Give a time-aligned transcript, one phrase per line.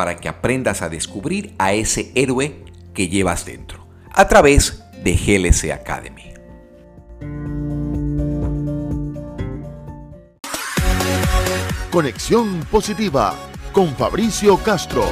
[0.00, 5.72] para que aprendas a descubrir a ese héroe que llevas dentro a través de GLC
[5.72, 6.32] Academy.
[11.90, 13.34] Conexión positiva
[13.74, 15.04] con Fabricio Castro.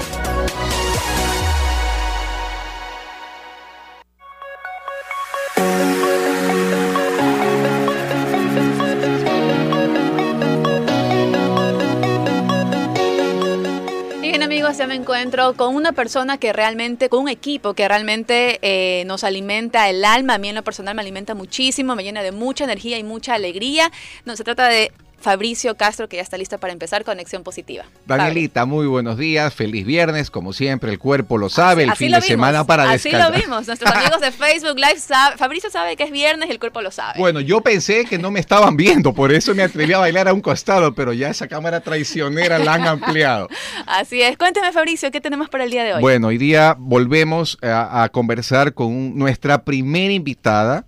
[15.08, 20.04] Encuentro con una persona que realmente, con un equipo que realmente eh, nos alimenta el
[20.04, 20.34] alma.
[20.34, 23.32] A mí en lo personal me alimenta muchísimo, me llena de mucha energía y mucha
[23.32, 23.90] alegría.
[24.26, 27.84] No se trata de Fabricio Castro, que ya está listo para empezar Conexión Positiva.
[28.06, 32.20] Danielita, muy buenos días, feliz viernes, como siempre, el cuerpo lo sabe, el fin de
[32.20, 33.20] semana para descansar.
[33.20, 35.00] Así lo vimos, nuestros amigos de Facebook Live,
[35.36, 37.18] Fabricio sabe que es viernes y el cuerpo lo sabe.
[37.18, 40.32] Bueno, yo pensé que no me estaban viendo, por eso me atreví a bailar a
[40.32, 43.48] un costado, pero ya esa cámara traicionera la han ampliado.
[43.86, 46.00] Así es, cuénteme Fabricio, ¿qué tenemos para el día de hoy?
[46.00, 50.86] Bueno, hoy día volvemos a, conversar con nuestra primera invitada,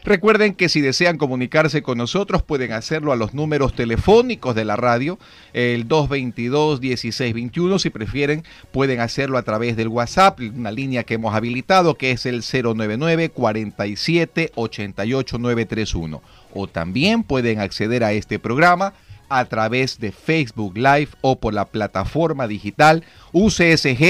[0.08, 4.74] Recuerden que si desean comunicarse con nosotros pueden hacerlo a los números telefónicos de la
[4.74, 5.18] radio,
[5.52, 8.42] el 222-1621, si prefieren
[8.72, 13.28] pueden hacerlo a través del WhatsApp, una línea que hemos habilitado que es el 099
[13.28, 16.22] 47 88 931
[16.54, 18.94] o también pueden acceder a este programa
[19.28, 24.06] a través de Facebook Live o por la plataforma digital ucsgrtv.com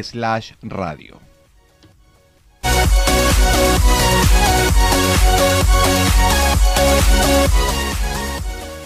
[0.00, 1.31] slash radio.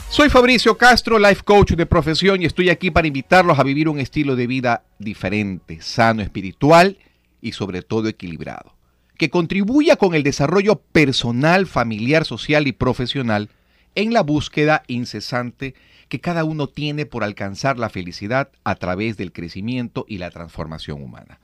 [0.09, 3.99] Soy Fabricio Castro, life coach de profesión y estoy aquí para invitarlos a vivir un
[3.99, 6.99] estilo de vida diferente, sano, espiritual
[7.43, 8.77] y sobre todo equilibrado
[9.17, 13.51] que contribuya con el desarrollo personal, familiar, social y profesional
[13.95, 15.75] en la búsqueda incesante
[16.09, 21.03] que cada uno tiene por alcanzar la felicidad a través del crecimiento y la transformación
[21.03, 21.41] humana.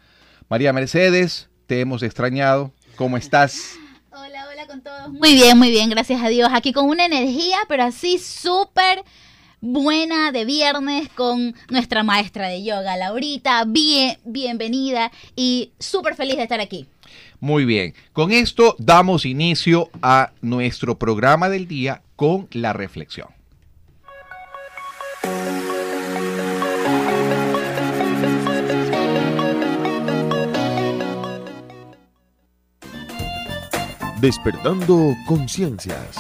[0.49, 2.73] María Mercedes, te hemos extrañado.
[2.97, 3.79] ¿Cómo estás?
[4.73, 5.13] Con todos.
[5.13, 6.49] Muy bien, muy bien, gracias a Dios.
[6.51, 9.05] Aquí con una energía, pero así súper
[9.61, 13.67] buena de viernes con nuestra maestra de yoga, Laurita.
[13.67, 16.87] Bien, bienvenida y súper feliz de estar aquí.
[17.39, 23.29] Muy bien, con esto damos inicio a nuestro programa del día con la reflexión.
[34.23, 36.17] Despertando conciencias.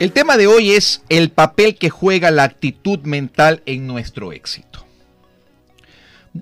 [0.00, 4.86] El tema de hoy es el papel que juega la actitud mental en nuestro éxito.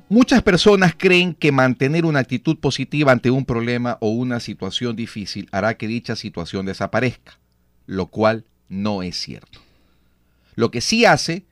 [0.08, 5.48] Muchas personas creen que mantener una actitud positiva ante un problema o una situación difícil
[5.50, 7.40] hará que dicha situación desaparezca,
[7.86, 9.58] lo cual no es cierto.
[10.54, 11.46] Lo que sí hace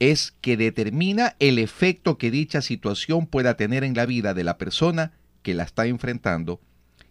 [0.00, 4.58] es que determina el efecto que dicha situación pueda tener en la vida de la
[4.58, 5.12] persona
[5.44, 6.60] que la está enfrentando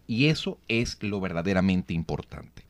[0.08, 2.64] y eso es lo verdaderamente importante.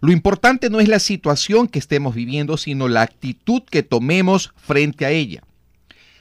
[0.00, 5.06] Lo importante no es la situación que estemos viviendo, sino la actitud que tomemos frente
[5.06, 5.42] a ella.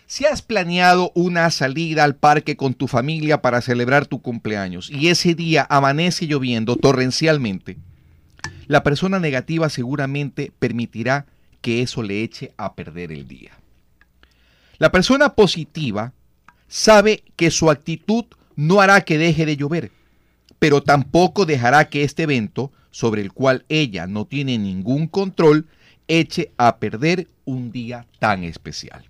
[0.05, 5.07] Si has planeado una salida al parque con tu familia para celebrar tu cumpleaños y
[5.07, 7.77] ese día amanece lloviendo torrencialmente,
[8.67, 11.25] la persona negativa seguramente permitirá
[11.61, 13.51] que eso le eche a perder el día.
[14.77, 16.13] La persona positiva
[16.75, 18.25] sabe que su actitud
[18.57, 19.93] no hará que deje de llover,
[20.59, 25.69] pero tampoco dejará que este evento, sobre el cual ella no tiene ningún control,
[26.09, 29.05] eche a perder un día tan especial.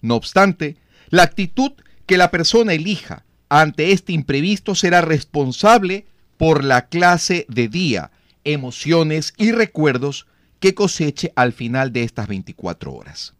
[0.00, 0.78] No obstante,
[1.10, 1.72] la actitud
[2.06, 6.06] que la persona elija ante este imprevisto será responsable
[6.38, 8.12] por la clase de día,
[8.44, 10.26] emociones y recuerdos
[10.58, 13.34] que coseche al final de estas 24 horas.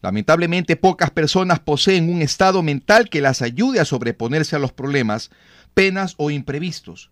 [0.00, 5.30] Lamentablemente pocas personas poseen un estado mental que las ayude a sobreponerse a los problemas,
[5.74, 7.10] penas o imprevistos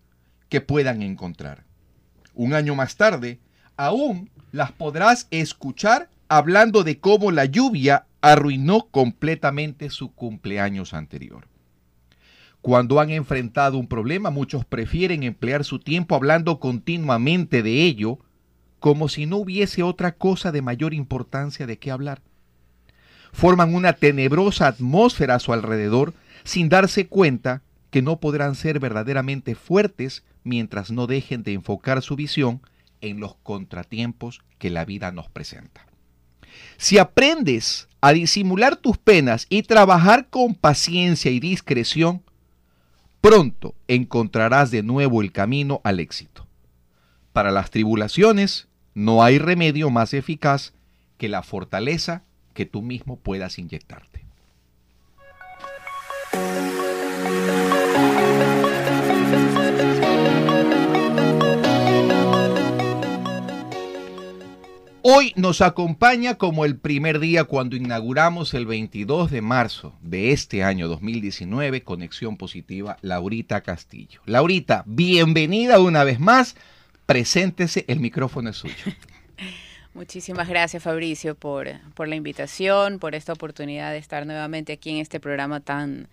[0.49, 1.65] que puedan encontrar.
[2.33, 3.39] Un año más tarde,
[3.75, 11.47] aún las podrás escuchar hablando de cómo la lluvia arruinó completamente su cumpleaños anterior.
[12.61, 18.19] Cuando han enfrentado un problema, muchos prefieren emplear su tiempo hablando continuamente de ello,
[18.79, 22.21] como si no hubiese otra cosa de mayor importancia de qué hablar
[23.31, 26.13] forman una tenebrosa atmósfera a su alrededor
[26.43, 32.15] sin darse cuenta que no podrán ser verdaderamente fuertes mientras no dejen de enfocar su
[32.15, 32.61] visión
[33.01, 35.85] en los contratiempos que la vida nos presenta.
[36.77, 42.23] Si aprendes a disimular tus penas y trabajar con paciencia y discreción,
[43.21, 46.47] pronto encontrarás de nuevo el camino al éxito.
[47.33, 50.73] Para las tribulaciones no hay remedio más eficaz
[51.17, 52.23] que la fortaleza
[52.57, 54.25] que tú mismo puedas inyectarte.
[65.03, 70.63] Hoy nos acompaña como el primer día cuando inauguramos el 22 de marzo de este
[70.63, 74.21] año 2019 Conexión Positiva, Laurita Castillo.
[74.25, 76.55] Laurita, bienvenida una vez más.
[77.05, 78.73] Preséntese, el micrófono es suyo.
[79.97, 84.97] Muchísimas gracias Fabricio por, por la invitación, por esta oportunidad de estar nuevamente aquí en
[84.97, 86.07] este programa tan,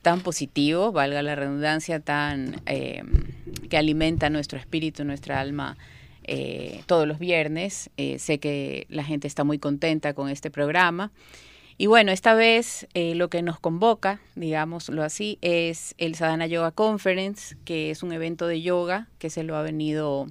[0.00, 3.02] tan positivo, valga la redundancia, tan eh,
[3.68, 5.76] que alimenta nuestro espíritu, nuestra alma
[6.24, 7.90] eh, todos los viernes.
[7.98, 11.12] Eh, sé que la gente está muy contenta con este programa.
[11.76, 17.54] Y bueno, esta vez lo que nos convoca, digámoslo así, es el Sadhana Yoga Conference,
[17.66, 20.26] que es un evento de yoga que se lo ha venido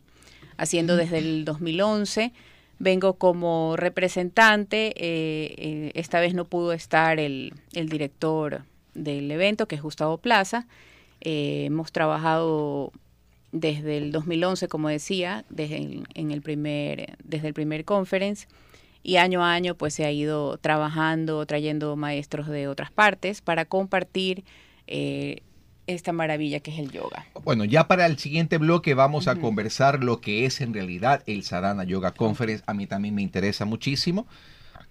[0.57, 2.33] haciendo desde el 2011
[2.79, 4.87] vengo como representante.
[4.97, 8.63] Eh, eh, esta vez no pudo estar el, director
[8.93, 10.67] del evento, que es Gustavo Plaza.
[11.21, 12.91] Eh, hemos trabajado
[13.51, 18.47] desde el 2011, como decía, desde el, en el primer, desde el primer conference
[19.01, 23.65] y año a año pues se ha ido trabajando, trayendo maestros de otras partes para
[23.65, 24.43] compartir
[25.87, 27.25] esta maravilla que es el yoga.
[27.43, 31.43] Bueno, ya para el siguiente bloque vamos a conversar lo que es en realidad el
[31.43, 32.63] Sadhana Yoga Conference.
[32.67, 34.27] A mí también me interesa muchísimo.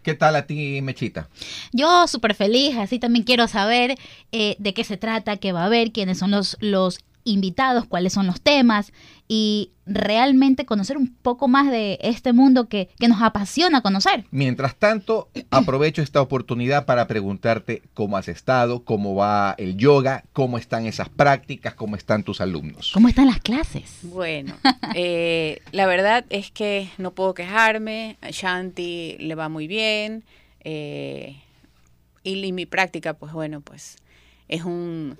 [0.03, 1.29] ¿Qué tal a ti, Mechita?
[1.73, 3.97] Yo súper feliz, así también quiero saber
[4.33, 8.13] eh, de qué se trata, qué va a haber, quiénes son los, los invitados, cuáles
[8.13, 8.93] son los temas
[9.27, 14.25] y realmente conocer un poco más de este mundo que, nos apasiona conocer.
[14.31, 20.59] Mientras tanto, aprovecho esta oportunidad para preguntarte cómo has estado, cómo va el yoga, cómo
[20.59, 22.93] están esas prácticas, cómo están tus alumnos.
[22.93, 23.99] ¿Cómo están las clases?
[24.03, 24.55] Bueno,
[24.95, 30.25] eh, la verdad es que no puedo quejarme, a Shanti le va muy bien
[30.61, 31.37] eh,
[32.23, 33.97] y mi práctica, pues bueno, pues
[34.49, 35.19] es un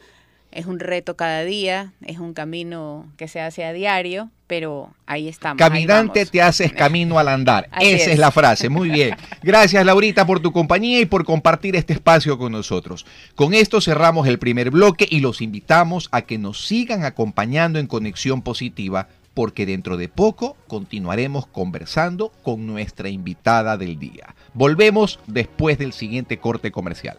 [0.55, 5.29] es un reto cada día, es un camino que se hace a diario, pero ahí
[5.29, 5.59] estamos.
[5.59, 7.69] Caminante ahí te haces camino al andar.
[7.73, 8.11] Así Esa es.
[8.13, 8.19] es.
[8.19, 8.69] la frase.
[8.69, 9.17] Muy bien.
[9.43, 13.05] Gracias, Laurita, por tu compañía y por compartir este espacio con nosotros.
[13.35, 17.89] Con esto cerramos el primer bloque y los invitamos a que nos sigan acompañando en
[17.89, 24.37] Conexión Positiva, porque dentro de poco continuaremos conversando con nuestra invitada del día.
[24.53, 27.19] Volvemos después del siguiente corte comercial.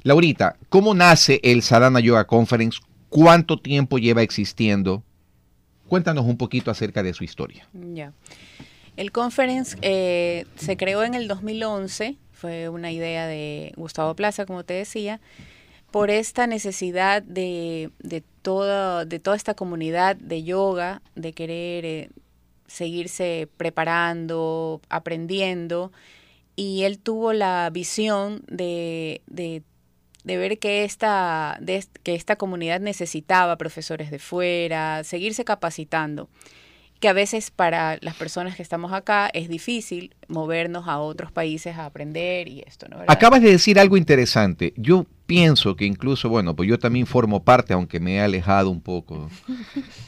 [0.03, 2.79] Laurita, ¿cómo nace el Sadhana Yoga Conference?
[3.09, 5.03] ¿Cuánto tiempo lleva existiendo?
[5.87, 7.67] Cuéntanos un poquito acerca de su historia.
[7.73, 8.11] Ya.
[8.95, 14.63] El conference eh, se creó en el 2011, fue una idea de Gustavo Plaza, como
[14.63, 15.19] te decía,
[15.91, 22.09] por esta necesidad de, de, toda, de toda esta comunidad de yoga, de querer eh,
[22.67, 25.91] seguirse preparando, aprendiendo,
[26.55, 29.63] y él tuvo la visión de, de
[30.23, 36.29] de ver que esta, de, que esta comunidad necesitaba profesores de fuera, seguirse capacitando
[37.03, 41.75] que a veces para las personas que estamos acá es difícil movernos a otros países
[41.75, 42.99] a aprender y esto, ¿no?
[42.99, 43.13] ¿verdad?
[43.13, 44.73] Acabas de decir algo interesante.
[44.77, 48.79] Yo pienso que incluso, bueno, pues yo también formo parte, aunque me he alejado un
[48.79, 49.29] poco.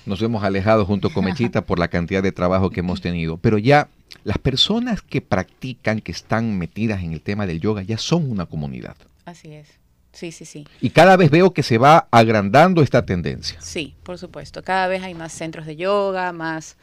[0.06, 3.36] Nos hemos alejado junto con Mechita por la cantidad de trabajo que hemos tenido.
[3.40, 3.90] Pero ya
[4.24, 8.46] las personas que practican, que están metidas en el tema del yoga, ya son una
[8.46, 8.96] comunidad.
[9.26, 9.68] Así es.
[10.16, 10.66] Sí, sí, sí.
[10.80, 13.60] Y cada vez veo que se va agrandando esta tendencia.
[13.60, 14.64] Sí, por supuesto.
[14.64, 16.78] Cada vez hay más centros de yoga, más,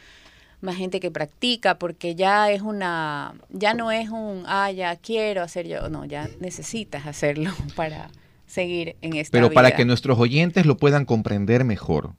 [0.61, 5.43] más gente que practica, porque ya es una, ya no es un, ah, ya quiero
[5.43, 8.11] hacer yo, no, ya necesitas hacerlo para
[8.47, 12.13] seguir en esta Pero para que nuestros oyentes lo puedan comprender mejor,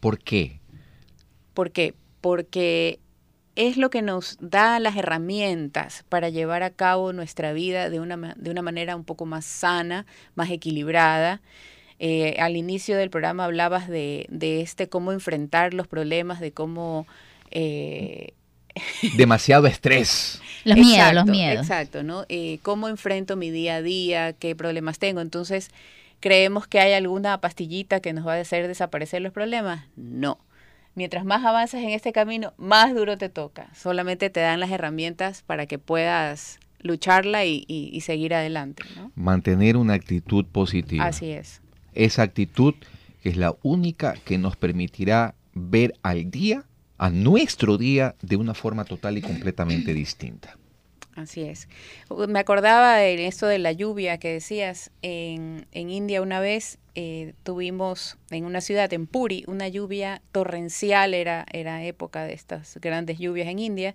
[0.00, 0.60] ¿por qué?
[1.52, 1.94] ¿Por qué?
[2.22, 2.98] Porque
[3.56, 8.34] es lo que nos da las herramientas para llevar a cabo nuestra vida de una,
[8.36, 11.40] de una manera un poco más sana, más equilibrada.
[11.98, 17.06] Eh, al inicio del programa hablabas de, de, este cómo enfrentar los problemas, de cómo...
[17.50, 18.34] Eh,
[19.16, 20.42] Demasiado estrés.
[20.64, 21.62] Los exacto, miedos, los miedos.
[21.62, 22.26] Exacto, ¿no?
[22.28, 24.34] Eh, ¿Cómo enfrento mi día a día?
[24.34, 25.22] ¿Qué problemas tengo?
[25.22, 25.70] Entonces,
[26.20, 29.86] ¿creemos que hay alguna pastillita que nos va a hacer desaparecer los problemas?
[29.96, 30.38] No
[30.96, 33.68] mientras más avanzas en este camino, más duro te toca.
[33.74, 38.82] Solamente te dan las herramientas para que puedas lucharla y, y, y seguir adelante.
[38.96, 39.12] ¿no?
[39.14, 41.06] Mantener una actitud positiva.
[41.06, 41.60] Así es.
[41.94, 42.74] Esa actitud
[43.22, 46.64] que es la única que nos permitirá ver al día,
[46.98, 50.56] a nuestro día, de una forma total y completamente distinta.
[51.16, 51.66] Así es.
[52.28, 54.90] Me acordaba de esto de la lluvia que decías.
[55.00, 61.14] En, en India una vez eh, tuvimos en una ciudad, en Puri, una lluvia torrencial,
[61.14, 63.94] era, era época de estas grandes lluvias en India,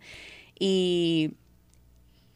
[0.57, 1.33] y,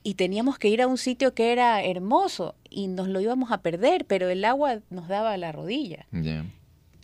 [0.04, 3.62] y teníamos que ir a un sitio que era hermoso y nos lo íbamos a
[3.62, 6.06] perder, pero el agua nos daba a la rodilla.
[6.12, 6.46] Yeah.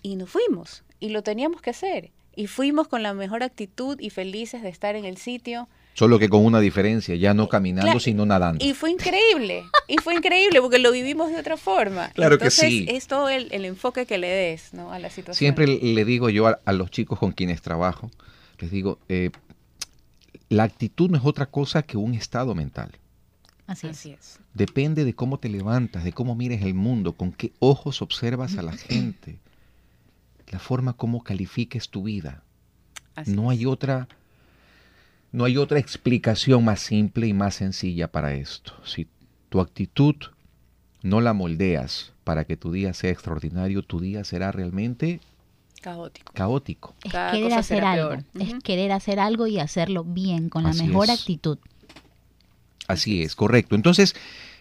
[0.04, 2.12] Y nos fuimos, y lo teníamos que hacer.
[2.36, 5.68] Y fuimos con la mejor actitud y felices de estar en el sitio.
[5.94, 8.64] Solo que con una diferencia, ya no caminando, Claro, sino nadando.
[8.66, 12.10] Y fue increíble, y fue increíble porque lo vivimos de otra forma.
[12.12, 12.86] Claro que Entonces, sí.
[12.88, 14.94] es todo el, el enfoque que le des ¿no?
[14.94, 15.38] a la situación.
[15.38, 18.10] Siempre le digo yo a, a los chicos con quienes trabajo,
[18.60, 19.32] les digo, eh,
[20.50, 22.92] la actitud no es otra cosa que un estado mental.
[23.68, 23.98] Así es.
[23.98, 24.40] Así es.
[24.54, 28.62] Depende de cómo te levantas, de cómo mires el mundo, con qué ojos observas a
[28.62, 29.40] la gente.
[30.48, 32.44] la forma como califiques tu vida.
[33.16, 34.08] Así no hay otra
[35.32, 38.74] no hay otra explicación más simple y más sencilla para esto.
[38.86, 39.08] Si
[39.50, 40.16] tu actitud
[41.04, 45.20] no la moldeas para que tu día sea extraordinario, tu día será realmente
[45.82, 46.32] Caótico.
[46.34, 46.96] caótico.
[47.04, 48.10] Es Cada querer hacer algo.
[48.10, 48.24] peor.
[48.40, 51.20] Es querer hacer algo y hacerlo bien, con la Así mejor es.
[51.20, 51.58] actitud.
[52.88, 53.76] Así es, correcto.
[53.76, 54.16] Entonces,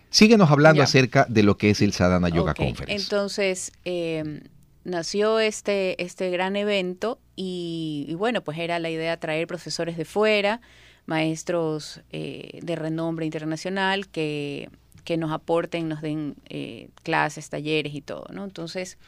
[0.09, 0.85] síguenos hablando Ya.
[0.85, 2.95] acerca de lo que es el Sadhana Yoga Conference.
[2.95, 4.45] Entonces, eh,
[4.85, 10.61] nació este, este gran evento y, bueno, pues era la idea traer profesores de fuera,
[11.07, 14.69] maestros eh, de renombre internacional que,
[15.05, 18.45] que nos aporten, nos den eh, clases, talleres y todo, ¿no?
[18.45, 18.99] Entonces,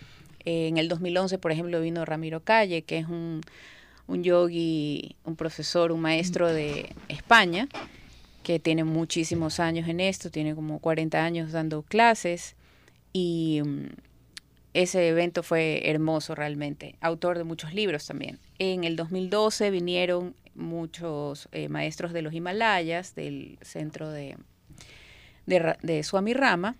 [0.47, 3.43] eh, en el 2011, por ejemplo, vino Ramiro Calle, que es un,
[4.07, 7.69] un yogi, un profesor, un maestro de España,
[8.43, 12.57] que tiene muchísimos años en esto, tiene como 40 años dando clases
[13.13, 13.89] y mm,
[14.75, 18.39] ese evento fue hermoso realmente, autor de muchos libros también.
[18.59, 24.37] En el 2012 vinieron muchos eh, maestros de los Himalayas, del centro de,
[25.47, 26.77] de, de Swami Rama.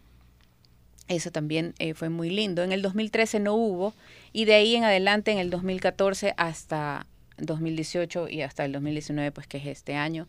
[1.09, 2.63] Eso también eh, fue muy lindo.
[2.63, 3.93] En el 2013 no hubo
[4.33, 7.07] y de ahí en adelante, en el 2014 hasta
[7.37, 10.29] 2018 y hasta el 2019, pues que es este año,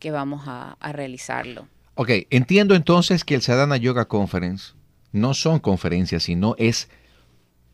[0.00, 1.68] que vamos a, a realizarlo.
[1.94, 4.77] Ok, entiendo entonces que el Sadhana Yoga Conference
[5.12, 6.88] no son conferencias, sino es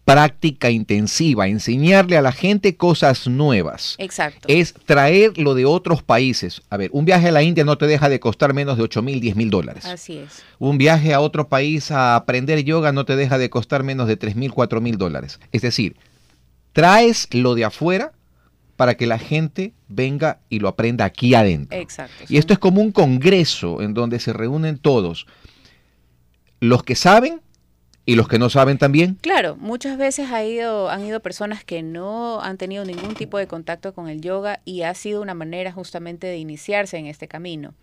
[0.04, 3.96] práctica intensiva, enseñarle a la gente cosas nuevas.
[3.98, 4.46] Exacto.
[4.48, 6.62] Es traer lo de otros países.
[6.68, 9.02] A ver, un viaje a la India no te deja de costar menos de 8
[9.02, 9.84] mil, 10 mil dólares.
[9.86, 10.42] Así es.
[10.58, 14.16] Un viaje a otro país a aprender yoga no te deja de costar menos de
[14.16, 15.40] 3 mil, 4 mil dólares.
[15.52, 15.96] Es decir,
[16.72, 18.12] traes lo de afuera
[18.76, 21.78] para que la gente venga y lo aprenda aquí adentro.
[21.78, 22.24] Exacto.
[22.28, 25.26] Y esto es como un congreso en donde se reúnen todos,
[26.68, 27.40] los que saben
[28.06, 29.16] y los que no saben también.
[29.20, 33.46] Claro, muchas veces ha ido, han ido personas que no han tenido ningún tipo de
[33.46, 37.74] contacto con el yoga y ha sido una manera justamente de iniciarse en este camino,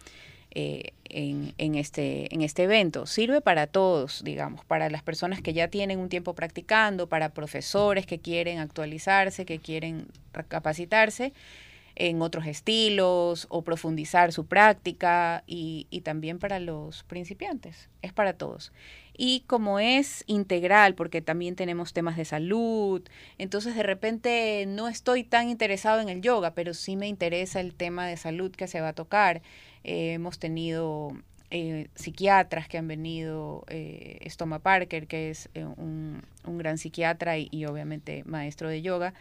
[0.52, 3.08] eh, en, en este, en este evento.
[3.08, 8.06] Sirve para todos, digamos, para las personas que ya tienen un tiempo practicando, para profesores
[8.06, 10.08] que quieren actualizarse, que quieren
[10.50, 11.34] capacitarse
[11.96, 18.34] en otros estilos o profundizar su práctica y, y también para los principiantes, es para
[18.34, 18.72] todos.
[19.16, 23.04] Y como es integral, porque también tenemos temas de salud,
[23.38, 27.74] entonces de repente no estoy tan interesado en el yoga, pero sí me interesa el
[27.74, 29.42] tema de salud que se va a tocar.
[29.84, 31.14] Eh, hemos tenido
[31.54, 37.38] eh, psiquiatras que han venido, eh, Stoma Parker, que es eh, un, un, gran psiquiatra
[37.38, 39.14] y, y obviamente maestro de yoga.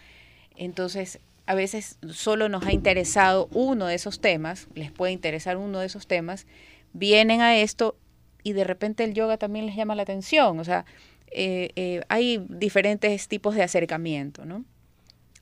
[0.54, 1.18] Entonces,
[1.50, 5.86] a veces solo nos ha interesado uno de esos temas, les puede interesar uno de
[5.86, 6.46] esos temas,
[6.92, 7.96] vienen a esto
[8.44, 10.60] y de repente el yoga también les llama la atención.
[10.60, 10.84] O sea,
[11.32, 14.64] eh, eh, hay diferentes tipos de acercamiento, ¿no?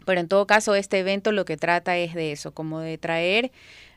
[0.06, 3.52] Pero en todo caso, este evento lo que trata es de eso, como de traer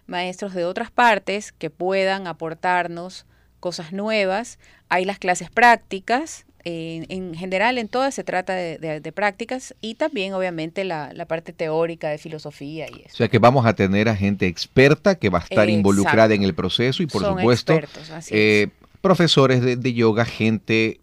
[0.06, 3.26] maestros de otras partes que puedan aportarnos
[3.62, 4.60] cosas nuevas.
[4.90, 9.74] Hay las clases prácticas, en, en, general en todas se trata de, de, de prácticas
[9.82, 13.14] y también obviamente la, la, parte teórica de filosofía y eso.
[13.14, 15.78] O sea que vamos a tener a gente experta que va a estar Exacto.
[15.78, 18.68] involucrada en el proceso y por Son supuesto expertos, eh,
[19.02, 21.00] profesores de, de, yoga, gente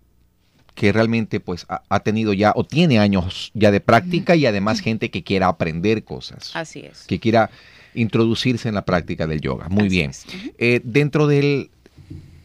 [0.74, 5.10] que realmente pues ha, tenido ya o tiene años ya de práctica y además gente
[5.10, 6.52] que quiera aprender cosas.
[6.54, 7.02] Así es.
[7.08, 7.50] Que quiera
[7.94, 9.68] introducirse en la práctica del yoga.
[9.68, 10.12] Muy Así bien.
[10.58, 11.70] Eh, dentro del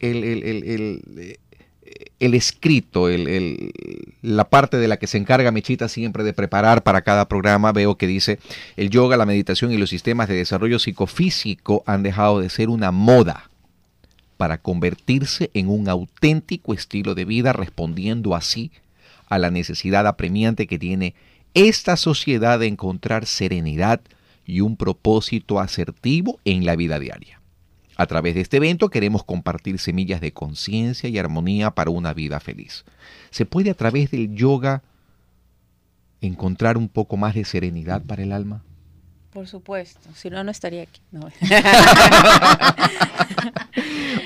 [0.00, 1.38] el, el, el,
[2.20, 3.72] el escrito, el,
[4.22, 7.96] la parte de la que se encarga Mechita siempre de preparar para cada programa, veo
[7.96, 8.38] que dice,
[8.76, 12.90] el yoga, la meditación y los sistemas de desarrollo psicofísico han dejado de ser una
[12.90, 13.50] moda
[14.36, 18.70] para convertirse en un auténtico estilo de vida, respondiendo así
[19.28, 21.14] a la necesidad apremiante que tiene
[21.54, 24.00] esta sociedad de encontrar serenidad
[24.44, 27.40] y un propósito asertivo en la vida diaria.
[27.96, 32.40] A través de este evento queremos compartir semillas de conciencia y armonía para una vida
[32.40, 32.84] feliz.
[33.30, 34.82] ¿Se puede a través del yoga
[36.20, 38.62] encontrar un poco más de serenidad para el alma?
[39.32, 41.00] Por supuesto, si no, no estaría aquí.
[41.10, 41.26] No.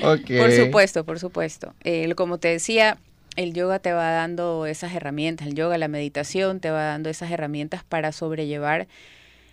[0.03, 0.39] okay.
[0.39, 1.73] Por supuesto, por supuesto.
[1.83, 2.97] Eh, como te decía,
[3.35, 7.31] el yoga te va dando esas herramientas, el yoga, la meditación te va dando esas
[7.31, 8.87] herramientas para sobrellevar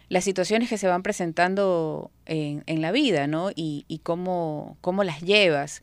[0.09, 3.51] las situaciones que se van presentando en, en la vida, ¿no?
[3.55, 5.83] Y, y cómo, cómo, las llevas.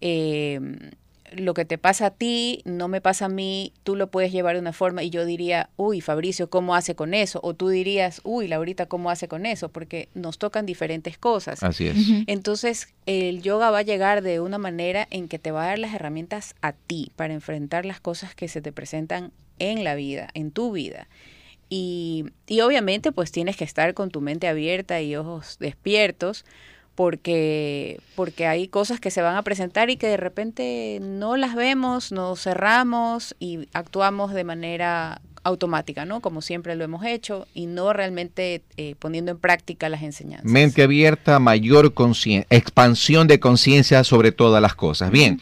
[0.00, 0.60] Eh,
[1.32, 4.54] lo que te pasa a ti no me pasa a mí, tú lo puedes llevar
[4.54, 7.40] de una forma y yo diría, uy, Fabricio, ¿cómo hace con eso?
[7.42, 9.68] O tú dirías, uy, Laurita, ¿cómo hace con eso?
[9.68, 11.62] Porque nos tocan diferentes cosas.
[11.62, 11.96] Así es.
[12.26, 15.78] Entonces, el yoga va a llegar de una manera en que te va a dar
[15.78, 20.28] las herramientas a ti para enfrentar las cosas que se te presentan en la vida,
[20.34, 21.08] en tu vida.
[21.70, 26.44] Y, y obviamente pues tienes que estar con tu mente abierta y ojos despiertos
[27.00, 31.54] porque, porque hay cosas que se van a presentar y que de repente no las
[31.54, 36.20] vemos, nos cerramos y actuamos de manera automática, ¿no?
[36.20, 40.44] Como siempre lo hemos hecho y no realmente eh, poniendo en práctica las enseñanzas.
[40.50, 41.94] Mente abierta, mayor
[42.50, 45.10] expansión de conciencia sobre todas las cosas.
[45.10, 45.40] Bien,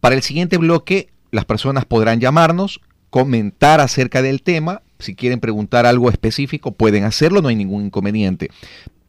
[0.00, 4.80] para el siguiente bloque las personas podrán llamarnos, comentar acerca del tema.
[4.98, 8.50] Si quieren preguntar algo específico, pueden hacerlo, no hay ningún inconveniente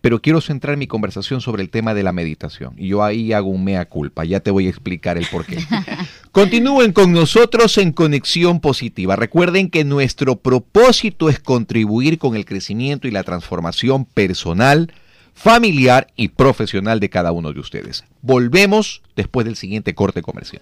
[0.01, 2.73] pero quiero centrar mi conversación sobre el tema de la meditación.
[2.77, 5.57] Y yo ahí hago un mea culpa, ya te voy a explicar el por qué.
[6.31, 9.15] Continúen con nosotros en Conexión Positiva.
[9.15, 14.93] Recuerden que nuestro propósito es contribuir con el crecimiento y la transformación personal,
[15.33, 18.05] familiar y profesional de cada uno de ustedes.
[18.21, 20.61] Volvemos después del siguiente corte comercial.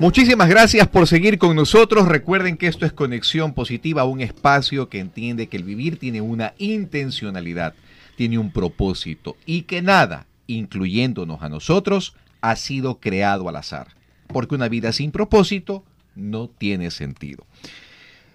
[0.00, 2.08] Muchísimas gracias por seguir con nosotros.
[2.08, 6.52] Recuerden que esto es Conexión Positiva, un espacio que entiende que el vivir tiene una
[6.58, 7.74] intencionalidad,
[8.16, 13.88] tiene un propósito y que nada, incluyéndonos a nosotros, ha sido creado al azar.
[14.26, 15.84] Porque una vida sin propósito
[16.16, 17.46] no tiene sentido.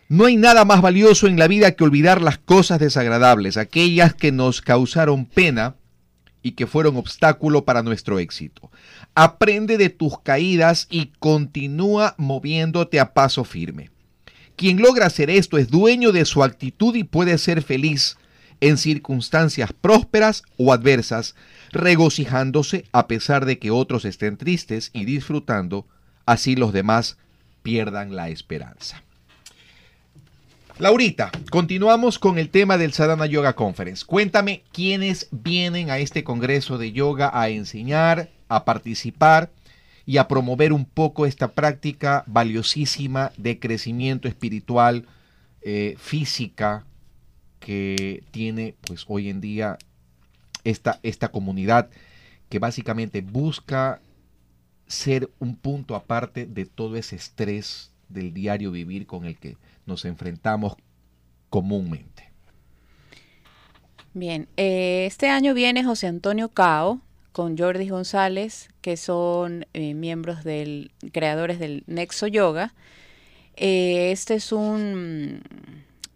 [0.08, 4.32] No hay nada más valioso en la vida que olvidar las cosas desagradables, aquellas que
[4.32, 5.76] nos causaron pena
[6.42, 8.72] y que fueron obstáculo para nuestro éxito.
[9.16, 13.90] Aprende de tus caídas y continúa moviéndote a paso firme.
[14.56, 18.18] Quien logra hacer esto es dueño de su actitud y puede ser feliz
[18.62, 21.36] en circunstancias prósperas o adversas,
[21.72, 25.88] regocijándose a pesar de que otros estén tristes y disfrutando,
[26.26, 27.18] así los demás
[27.64, 29.04] pierdan la esperanza.
[30.78, 34.06] Laurita, continuamos con el tema del Sadhana Yoga Conference.
[34.06, 39.52] Cuéntame quiénes vienen a este congreso de yoga a enseñar, a participar
[40.06, 45.06] y a promover un poco esta práctica valiosísima de crecimiento espiritual,
[45.62, 46.86] eh, física,
[47.60, 49.78] que tiene pues hoy en día
[50.64, 51.90] esta, esta comunidad
[52.50, 54.02] que básicamente busca
[54.88, 60.06] ser un punto aparte de todo ese estrés del diario vivir con el que nos
[60.06, 60.76] enfrentamos
[61.50, 62.32] comúnmente.
[64.14, 70.44] Bien, eh, este año viene José Antonio Cao, con Jordi González, que son eh, miembros
[70.44, 72.74] del, creadores del Nexo Yoga.
[73.56, 75.42] Eh, este es un,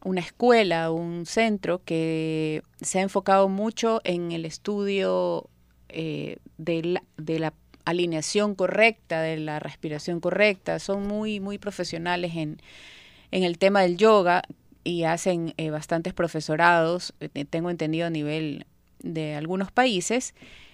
[0.03, 5.49] una escuela, un centro que se ha enfocado mucho en el estudio
[5.89, 7.53] eh, de, la, de, la,
[7.85, 10.79] alineación correcta, de la respiración correcta.
[10.79, 12.61] Son muy, muy profesionales en,
[13.31, 14.43] en el tema del yoga
[14.85, 17.13] y hacen bastantes profesorados,
[17.49, 18.65] tengo entendido a nivel
[19.03, 20.33] de algunos países.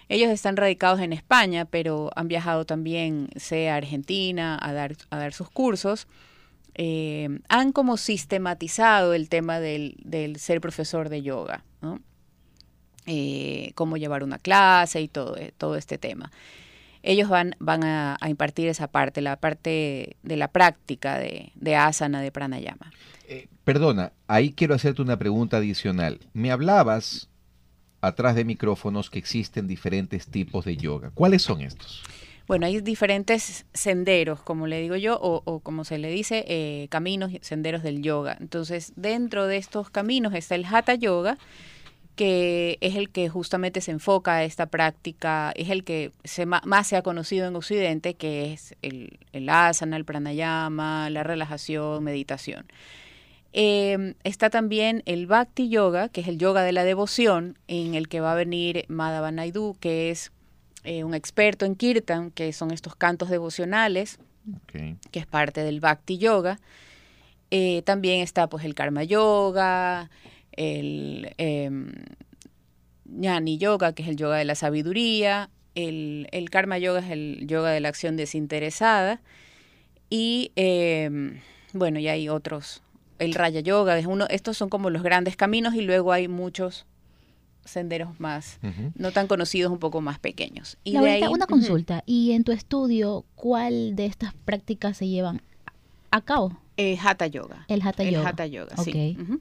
[0.10, 5.18] Ellos están radicados en España, pero han viajado también, sea a Argentina, a dar, a
[5.18, 6.08] dar sus cursos.
[6.74, 9.96] Eh, han como sistematizado el tema del,
[10.40, 12.00] ser profesor de yoga, ¿no?
[13.06, 16.32] Eh, cómo llevar una clase y todo, eh, todo este tema.
[17.04, 22.22] Ellos van, van a, impartir esa parte, la parte de la práctica de, de asana,
[22.22, 22.92] de pranayama.
[23.64, 26.20] perdona, ahí quiero hacerte una pregunta adicional.
[26.34, 27.29] Me hablabas
[28.02, 31.12] atrás de micrófonos que existen diferentes tipos de yoga.
[31.14, 32.04] ¿Cuáles son estos?
[32.48, 37.32] Bueno, hay diferentes senderos, como le digo yo, o, como se le dice, eh, caminos,
[37.42, 38.36] senderos del yoga.
[38.40, 41.38] Entonces, dentro de estos caminos está el Hatha Yoga,
[42.16, 46.88] que es el que justamente se enfoca a esta práctica, es el que se, más
[46.88, 52.66] se ha conocido en Occidente, que es el, el asana, el pranayama, la relajación, meditación.
[53.52, 58.08] Eh, está también el Bhakti Yoga, que es el yoga de la devoción, en el
[58.08, 60.32] que va a venir Madhava Naidu, que es
[60.84, 64.20] eh, un experto en Kirtan, que son estos cantos devocionales,
[64.72, 66.60] que es parte del Bhakti Yoga.
[67.52, 70.10] Eh, también está pues el Karma Yoga,
[70.52, 71.92] el em,
[73.06, 77.48] Jnani Yoga, que es el yoga de la sabiduría, el, el, Karma Yoga es el
[77.48, 79.22] yoga de la acción desinteresada,
[80.10, 81.40] y em,
[81.74, 82.84] bueno, y hay otros
[83.20, 86.86] el Raya Yoga, es uno, estos son como los grandes caminos y luego hay muchos
[87.66, 88.58] senderos más,
[88.96, 90.78] no tan conocidos, un poco más pequeños.
[90.84, 92.04] Y de ahí- una consulta.
[92.08, 95.42] ¿Y en tu estudio cuál de estas prácticas se llevan
[96.12, 96.58] a cabo?
[96.78, 97.66] Eh, Hatha Yoga.
[97.68, 98.30] El Hatha El Yoga.
[98.30, 99.16] Hatha Yoga, sí.
[99.16, 99.22] Ok.
[99.22, 99.40] Ujú.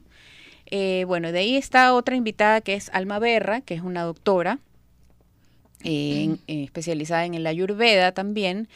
[0.67, 4.59] Eh, bueno, de ahí está otra invitada que es Alma Berra, que es una doctora
[5.83, 8.67] eh, en- eh, especializada en el Ayurveda también.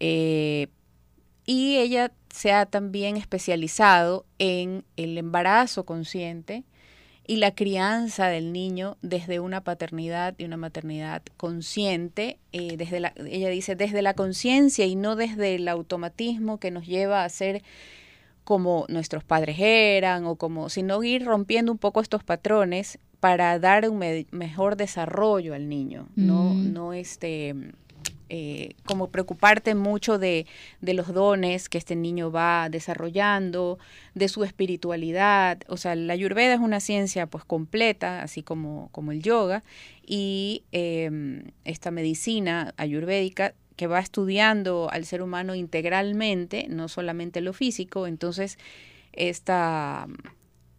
[0.00, 0.68] eh,
[1.46, 6.64] y ella se ha también especializado en el embarazo consciente
[7.26, 13.12] y la crianza del niño desde una paternidad y una maternidad consciente, eh, desde la,
[13.16, 17.62] ella dice desde la conciencia y no desde el automatismo que nos lleva a ser
[18.42, 23.88] como nuestros padres eran o como, sino ir rompiendo un poco estos patrones para dar
[23.88, 26.72] un me- mejor desarrollo al niño, no, Mm.
[26.74, 27.54] no este
[28.28, 30.46] eh, como preocuparte mucho de,
[30.80, 33.78] de los dones que este niño va desarrollando,
[34.14, 35.60] de su espiritualidad.
[35.68, 39.62] O sea, la ayurveda es una ciencia pues completa, así como, como el yoga,
[40.06, 47.52] y eh, esta medicina ayurvédica que va estudiando al ser humano integralmente, no solamente lo
[47.52, 48.58] físico, entonces
[49.12, 50.06] esta,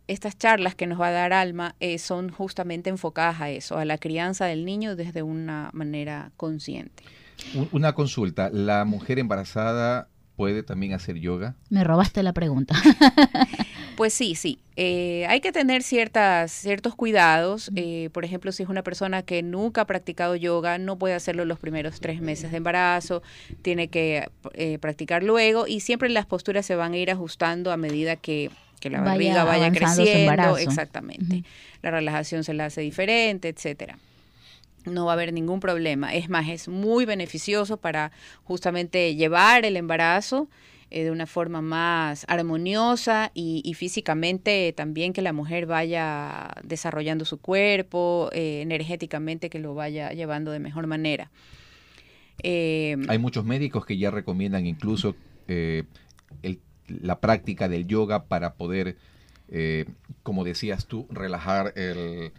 [0.08, 3.86] estas charlas que nos va a dar Alma eh, son justamente enfocadas a eso, a
[3.86, 7.04] la crianza del niño desde una manera consciente.
[7.56, 11.56] Un- Una consulta, ¿la mujer embarazada puede también hacer yoga?
[11.70, 12.76] Me robaste la pregunta.
[13.96, 14.60] Pues sí, sí.
[14.76, 17.72] Eh, hay que tener ciertas, ciertos cuidados.
[17.78, 21.46] Eh, por ejemplo, si es una persona que nunca ha practicado yoga, no puede hacerlo
[21.46, 23.24] los primeros tres meses de embarazo,
[23.62, 27.78] tiene que eh, practicar luego y siempre las posturas se van a ir ajustando a
[27.78, 30.32] medida que, que la barriga vaya creciendo.
[30.72, 31.44] Exactamente.
[31.82, 33.98] La relajación se la hace diferente, etcétera.
[34.86, 36.14] No va a haber ningún problema.
[36.14, 38.12] Es más, es muy beneficioso para
[38.44, 40.48] justamente llevar el embarazo
[40.92, 47.40] eh, de una forma más armoniosa y, físicamente también que la mujer vaya desarrollando su
[47.40, 51.32] cuerpo, eh, energéticamente que lo vaya llevando de mejor manera.
[52.44, 55.16] Eh, Hay muchos médicos que ya recomiendan incluso
[56.88, 58.96] la práctica del yoga para poder,
[60.22, 62.32] como decías tú, relajar el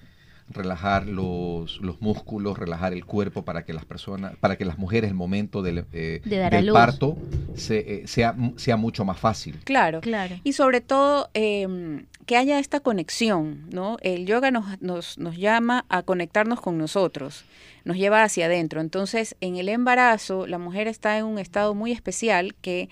[0.49, 5.11] relajar los, los músculos, relajar el cuerpo para que las personas, para que las mujeres
[5.11, 6.75] el momento del, eh, De dar a del luz.
[6.75, 7.17] parto
[7.55, 9.59] se, eh, sea, sea mucho más fácil.
[9.65, 10.01] claro.
[10.01, 10.37] claro.
[10.45, 13.97] Y sobre todo eh, que haya esta conexión, ¿no?
[14.03, 17.45] El yoga nos, nos, nos llama a conectarnos con nosotros,
[17.85, 18.81] nos lleva hacia adentro.
[18.81, 22.89] Entonces, en el embarazo, la mujer está en un estado muy especial que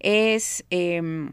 [0.00, 1.30] es eh,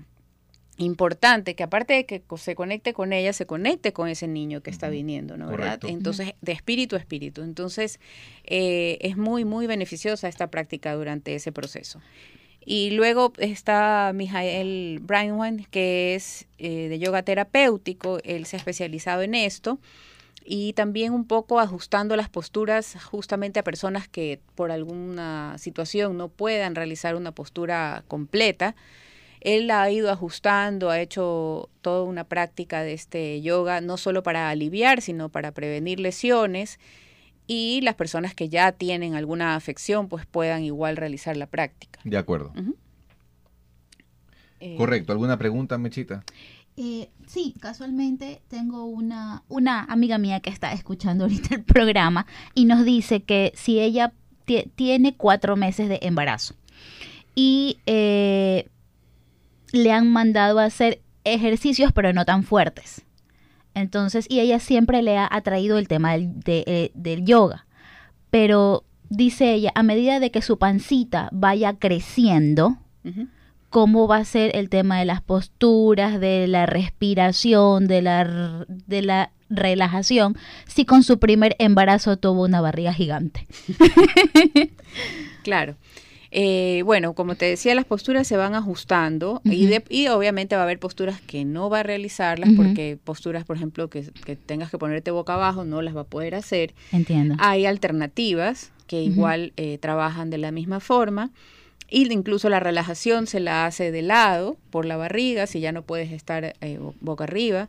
[0.82, 4.70] importante que aparte de que se conecte con ella, se conecte con ese niño que
[4.70, 5.48] está viniendo, ¿no?
[5.48, 5.80] ¿verdad?
[5.80, 5.88] Correcto.
[5.88, 7.42] Entonces, de espíritu a espíritu.
[7.42, 8.00] Entonces,
[8.44, 12.02] eh, es muy, muy beneficiosa esta práctica durante ese proceso.
[12.64, 19.24] Y luego está Mijael Brainwan, que es eh, de yoga terapéutico, él se ha especializado
[19.24, 19.80] en esto
[20.44, 26.30] y también un poco ajustando las posturas justamente a personas que por alguna situación no
[26.30, 28.76] puedan realizar una postura completa.
[29.42, 34.24] Él la ha ido ajustando, ha hecho toda una práctica de este yoga, no solo
[34.24, 36.80] para aliviar, sino para prevenir lesiones
[37.48, 42.00] y las personas que ya tienen alguna afección pues puedan igual realizar la práctica.
[42.04, 42.54] De acuerdo.
[44.60, 45.12] Eh, Correcto.
[45.12, 46.24] ¿Alguna pregunta, Mechita?
[46.78, 52.66] Eh, sí, casualmente tengo una, una amiga mía que está escuchando ahorita el programa y
[52.66, 54.14] nos dice que si ella
[54.46, 56.56] tie- tiene cuatro meses de embarazo
[57.36, 58.68] y eh,
[59.72, 63.02] le han mandado a hacer ejercicios pero no tan fuertes.
[63.74, 67.66] Entonces, y ella siempre le ha atraído el tema del, de- eh, del yoga.
[68.30, 72.78] Pero dice ella, a medida de que su pancita vaya creciendo,
[73.70, 79.02] cómo va a ser el tema de las posturas, de la respiración, de la, de
[79.02, 80.36] la relajación,
[80.68, 83.48] si con su primer embarazo tuvo una barriga gigante.
[85.44, 85.76] Claro.
[86.34, 90.62] Eh, bueno, como te decía, las posturas se van ajustando y, de- y obviamente va
[90.62, 94.72] a haber posturas que no va a realizarlas porque posturas, por ejemplo, que, que tengas
[94.72, 96.74] que ponerte boca abajo no las va a poder hacer.
[96.94, 97.36] Entiendo.
[97.40, 101.32] Hay alternativas que igual eh, trabajan de la misma forma
[101.90, 105.82] y incluso la relajación se la hace de lado por la barriga, si ya no
[105.82, 107.68] puedes estar eh, bo- boca arriba,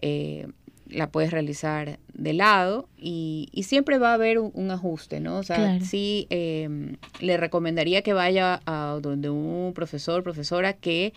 [0.00, 0.46] eh,
[0.90, 5.38] la puedes realizar de lado y, y siempre va a haber un, un ajuste, ¿no?
[5.38, 5.84] O sea, Claro.
[5.84, 11.12] sí eh, le recomendaría que vaya a donde un profesor, profesora que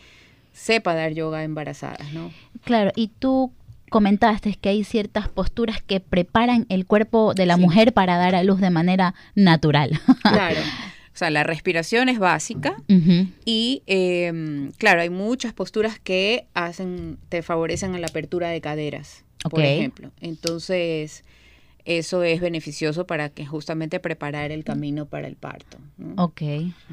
[0.54, 2.32] sepa dar yoga a embarazadas, ¿no?
[2.66, 3.52] Claro, y tú
[3.90, 7.62] comentaste que hay ciertas posturas que preparan el cuerpo de la Sí.
[7.62, 10.00] mujer para dar a luz de manera natural.
[10.24, 10.60] Claro.
[11.14, 12.76] O sea, la respiración es básica.
[13.46, 19.26] Y eh, claro, hay muchas posturas que hacen, te favorecen a la apertura de caderas,
[19.50, 20.12] por ejemplo.
[20.22, 21.24] Entonces,
[21.86, 25.78] eso es beneficioso para que justamente preparar el camino para el parto.
[25.98, 26.24] ¿no?
[26.24, 26.42] Ok.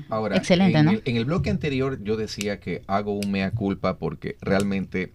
[0.08, 0.90] Ahora, Excelente, en, ¿no?
[0.92, 5.12] el, en el bloque anterior yo decía que hago un mea culpa porque realmente,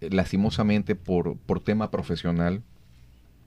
[0.00, 2.62] eh, lastimosamente, por, por tema profesional,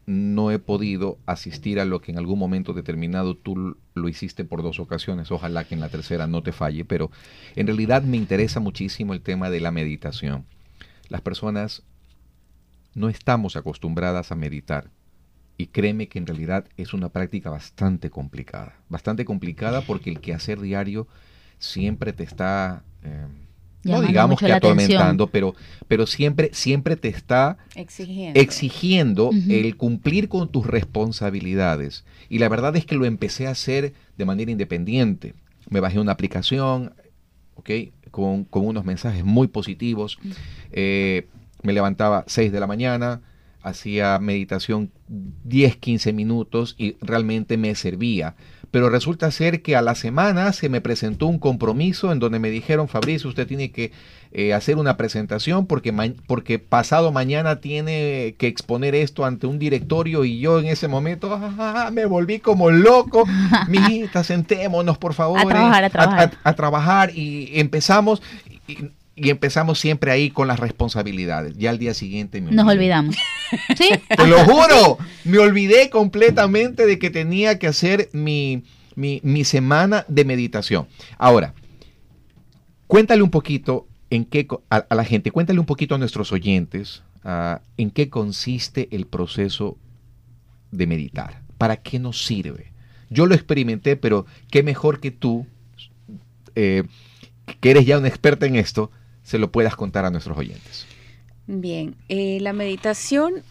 [0.08, 4.62] no he podido asistir a lo que en algún momento determinado tú lo hiciste por
[4.62, 5.32] dos ocasiones.
[5.32, 7.10] Ojalá que en la tercera no te falle, pero
[7.56, 10.46] en realidad me interesa muchísimo el tema de la meditación.
[11.10, 11.84] Las personas
[12.96, 14.90] no estamos acostumbradas a meditar.
[15.58, 18.76] Y créeme que en realidad es una práctica bastante complicada.
[18.90, 21.08] Bastante complicada porque el quehacer diario
[21.60, 23.28] siempre te está, eh,
[23.84, 25.54] no digamos que atormentando, pero,
[25.88, 28.40] pero siempre, siempre te está Exigiendo.
[28.40, 32.04] exigiendo el cumplir con tus responsabilidades.
[32.28, 35.36] Y la verdad es que lo empecé a hacer de manera independiente.
[35.70, 36.94] Me bajé una aplicación,
[37.56, 37.70] ¿ok?
[38.12, 40.18] Con, con unos mensajes muy positivos.
[40.72, 41.28] Eh,
[41.64, 43.22] me levantaba 6 de la mañana,
[43.66, 48.36] hacía meditación 10, 15 minutos y realmente me servía.
[48.70, 52.50] Pero resulta ser que a la semana se me presentó un compromiso en donde me
[52.50, 53.92] dijeron, Fabricio, usted tiene que
[54.34, 55.94] eh, hacer una presentación porque,
[56.28, 61.34] porque pasado mañana tiene que exponer esto ante un directorio y yo en ese momento
[61.34, 63.24] ah, me volví como loco.
[63.70, 65.40] Mijita, sentémonos, por favor.
[65.40, 68.22] A trabajar, a eh, a trabajar y empezamos
[68.68, 71.58] y, y empezamos siempre ahí con las responsabilidades.
[71.58, 73.16] Ya al día siguiente me Nos olvidamos.
[73.78, 73.90] ¿Sí?
[74.16, 78.64] Te lo juro, me olvidé completamente de que tenía que hacer mi,
[78.96, 80.88] mi, mi semana de meditación.
[81.18, 81.54] Ahora,
[82.88, 87.62] cuéntale un poquito en qué a la gente, cuéntale un poquito a nuestros oyentes ah,
[87.78, 89.78] en qué consiste el proceso
[90.72, 91.42] de meditar.
[91.58, 92.74] ¿Para qué nos sirve?
[93.10, 95.48] Yo lo experimenté, pero qué mejor que tú,
[96.56, 96.84] eh,
[97.62, 98.92] que eres ya una experta en esto,
[99.26, 100.86] se lo puedas contar a nuestros oyentes.
[101.48, 103.44] Bien, eh, la meditación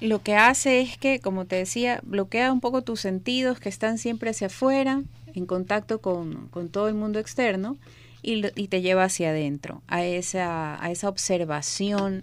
[0.00, 3.98] lo que hace es que, como te decía, bloquea un poco tus sentidos que están
[3.98, 7.78] siempre hacia afuera, en contacto con, con todo el mundo externo,
[8.20, 12.22] y, te lleva hacia adentro, a esa, a esa observación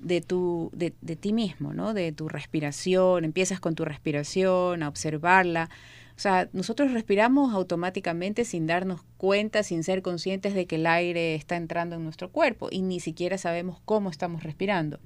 [0.00, 1.94] de, tu, de, de ti mismo, ¿no?
[1.94, 5.70] De tu respiración, empiezas con tu respiración, a observarla.
[6.16, 11.34] O sea, nosotros respiramos automáticamente sin darnos cuenta, sin ser conscientes de que el aire
[11.34, 15.00] está entrando en nuestro cuerpo y ni siquiera sabemos cómo estamos respirando.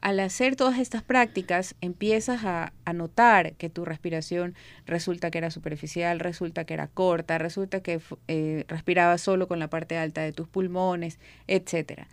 [0.00, 4.54] Al hacer todas estas prácticas, empiezas a, a notar que tu respiración
[4.86, 9.68] resulta que era superficial, resulta que era corta, resulta que eh, respirabas solo con la
[9.68, 12.06] parte alta de tus pulmones, etcétera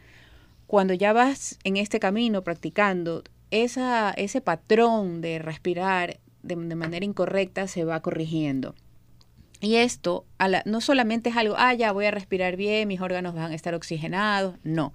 [0.68, 7.06] cuando ya vas en este camino practicando, esa, ese patrón de respirar de, de manera
[7.06, 8.76] incorrecta se va corrigiendo.
[9.62, 13.02] Y esto a la- no solamente es algo, ah, ya voy a respirar bien, mis
[13.02, 14.94] órganos van a estar oxigenados, no,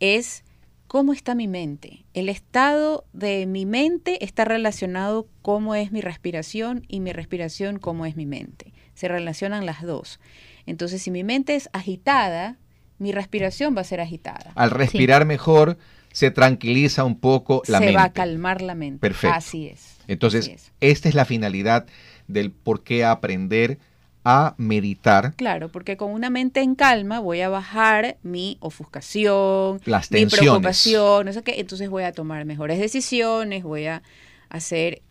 [0.00, 0.44] es
[0.88, 2.04] cómo está mi mente.
[2.12, 8.04] El estado de mi mente está relacionado cómo es mi respiración y mi respiración cómo
[8.04, 8.72] es mi mente.
[8.94, 10.20] Se relacionan las dos.
[10.66, 12.58] Entonces, si mi mente es agitada,
[12.98, 14.52] mi respiración va a ser agitada.
[14.54, 15.78] Al respirar mejor,
[16.12, 17.96] se tranquiliza un poco la se mente.
[17.96, 18.98] va a calmar la mente.
[19.00, 19.34] Perfecto.
[19.34, 19.96] Así es.
[20.12, 20.72] Entonces, es.
[20.80, 21.86] esta es la finalidad
[22.28, 23.78] del por qué aprender
[24.24, 30.10] a meditar Claro, porque con una mente en calma voy a bajar mi ofuscación, las
[30.12, 34.02] mi preocupación, no sé qué, entonces voy a tomar mejores decisiones, voy a
[34.48, 35.02] hacer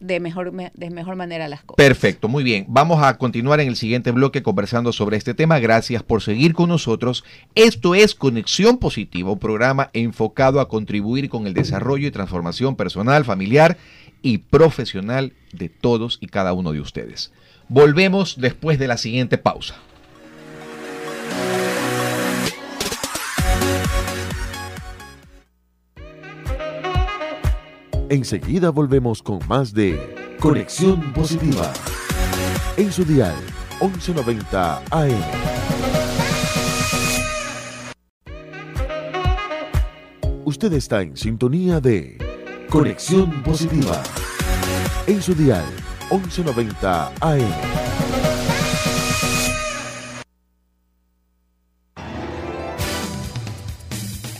[0.00, 1.76] de mejor, me- de mejor manera las cosas.
[1.76, 2.64] Perfecto, muy bien.
[2.68, 5.58] Vamos a continuar en el siguiente bloque conversando sobre este tema.
[5.58, 7.24] Gracias por seguir con nosotros.
[7.54, 13.24] Esto es Conexión Positiva, un programa enfocado a contribuir con el desarrollo y transformación personal,
[13.24, 13.76] familiar
[14.22, 17.32] y profesional de todos y cada uno de ustedes.
[17.68, 19.76] Volvemos después de la siguiente pausa.
[28.08, 31.72] Enseguida volvemos con más de Conexión Positiva.
[32.76, 33.34] En su dial
[33.80, 35.10] 1190 AM.
[40.44, 42.16] Usted está en sintonía de
[42.70, 44.00] Conexión Positiva.
[45.08, 45.64] En su dial
[46.12, 47.40] 1190 AM.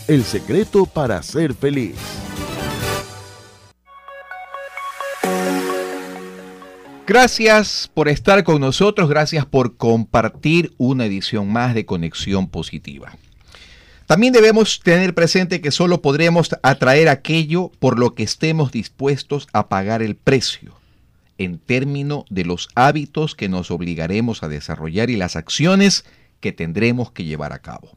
[0.07, 2.26] El secreto para ser feliz.
[7.07, 13.17] Gracias por estar con nosotros, gracias por compartir una edición más de Conexión Positiva.
[14.07, 19.69] También debemos tener presente que solo podremos atraer aquello por lo que estemos dispuestos a
[19.69, 20.75] pagar el precio,
[21.39, 26.05] en términos de los hábitos que nos obligaremos a desarrollar y las acciones
[26.41, 27.97] que tendremos que llevar a cabo.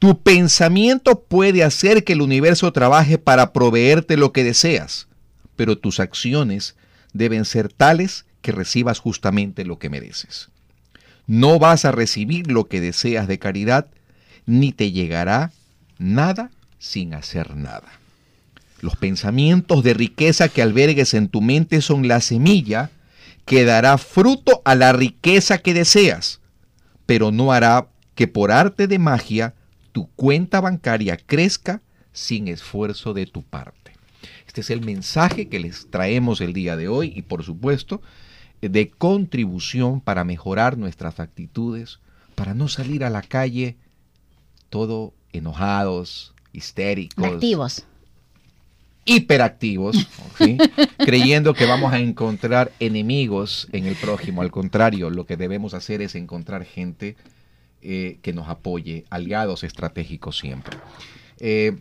[0.00, 5.06] Tu pensamiento puede hacer que el universo trabaje para proveerte lo que deseas,
[5.54, 6.74] pero tus acciones
[7.16, 10.48] deben ser tales que recibas justamente lo que mereces.
[11.26, 13.86] No vas a recibir lo que deseas de caridad,
[14.46, 15.52] ni te llegará
[15.98, 17.88] nada sin hacer nada.
[18.80, 22.90] Los pensamientos de riqueza que albergues en tu mente son la semilla
[23.44, 26.40] que dará fruto a la riqueza que deseas,
[27.06, 29.54] pero no hará que por arte de magia
[29.92, 31.80] tu cuenta bancaria crezca
[32.12, 33.85] sin esfuerzo de tu parte.
[34.56, 38.00] Este es el mensaje que les traemos el día de hoy y por supuesto
[38.62, 41.98] de contribución para mejorar nuestras actitudes,
[42.34, 43.76] para no salir a la calle
[44.70, 47.22] todo enojados, histéricos.
[47.22, 47.84] Activos.
[49.04, 50.56] Hiperactivos, ¿sí?
[51.04, 54.40] creyendo que vamos a encontrar enemigos en el prójimo.
[54.40, 57.14] Al contrario, lo que debemos hacer es encontrar gente
[57.82, 60.78] eh, que nos apoye, aliados estratégicos siempre.
[61.40, 61.76] Eh,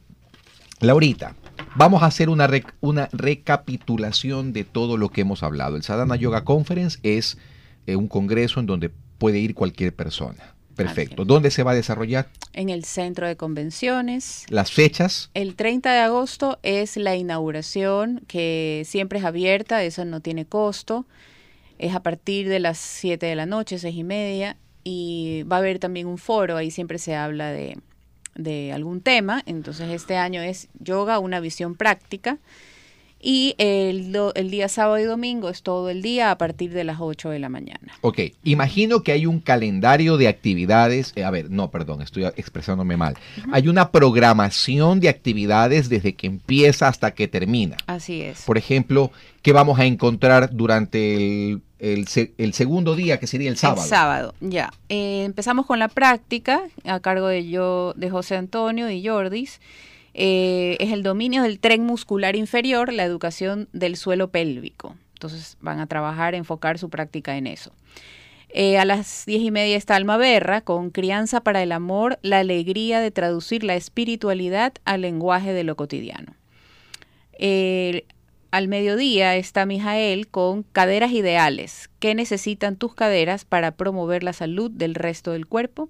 [0.81, 1.37] Laurita,
[1.75, 2.49] vamos a hacer una,
[2.81, 5.75] una recapitulación de todo lo que hemos hablado.
[5.75, 7.37] El Sadhana Yoga Conference es
[7.85, 10.55] eh, un congreso en donde puede ir cualquier persona.
[10.75, 11.23] Perfecto.
[11.23, 12.27] ¿Dónde se va a desarrollar?
[12.51, 14.45] En el centro de convenciones.
[14.49, 15.29] ¿Las fechas?
[15.33, 21.05] El 30 de agosto es la inauguración, que siempre es abierta, eso no tiene costo.
[21.77, 24.57] Es a partir de las 7 de la noche, 6 y media.
[24.83, 27.77] Y va a haber también un foro, ahí siempre se habla de,
[28.35, 29.41] de algún tema.
[29.45, 32.37] Entonces este año es yoga, una visión práctica.
[33.27, 36.97] Y el, el, día sábado y domingo es todo el día a partir de las
[36.99, 37.97] 8 de la mañana.
[38.01, 42.97] Ok, imagino que hay un calendario de actividades, eh, a ver, no, perdón, estoy expresándome
[42.97, 43.17] mal.
[43.51, 47.77] Hay una programación de actividades desde que empieza hasta que termina.
[47.87, 48.43] Así es.
[48.43, 49.11] Por ejemplo,
[49.41, 52.05] ¿qué vamos a encontrar durante el, el,
[52.37, 53.81] el segundo día, que sería el sábado?
[53.81, 54.71] El sábado, ya.
[54.89, 59.61] Eh, empezamos con la práctica a cargo de yo, de José Antonio y Jordis.
[60.17, 64.95] Eh, es el dominio del tren muscular inferior, la educación del suelo pélvico.
[65.13, 67.73] Entonces van a trabajar, enfocar su práctica en eso.
[68.47, 72.39] Eh, a las diez y media está Alma Berra con Crianza para el Amor, la
[72.39, 76.33] alegría de traducir la espiritualidad al lenguaje de lo cotidiano.
[77.37, 78.05] Eh,
[78.51, 81.89] al mediodía está Mijael con Caderas Ideales.
[81.99, 85.89] ¿Qué necesitan tus caderas para promover la salud del resto del cuerpo?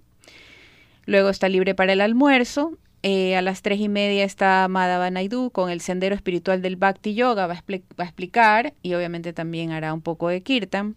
[1.06, 5.52] Luego está Libre para el Almuerzo, eh, a las tres y media está Madhava Naidu
[5.52, 7.64] con el sendero espiritual del Bhakti Yoga, va a,
[8.00, 10.96] va a, explicar y obviamente también hará un poco de kirtan.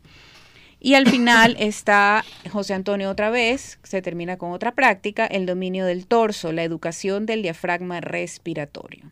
[0.80, 5.84] Y al final está José Antonio otra vez, se termina con otra práctica, el dominio
[5.84, 9.10] del torso, la educación del diafragma respiratorio.